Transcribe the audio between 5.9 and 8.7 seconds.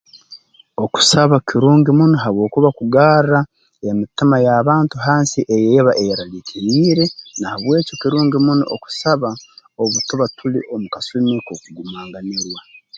eyeraliikiriire na habweki kirungi muno